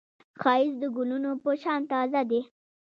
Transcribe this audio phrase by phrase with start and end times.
[0.41, 2.41] ښایست د ګلونو په شان تازه دی